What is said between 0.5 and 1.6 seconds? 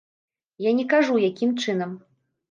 Я не кажу, якім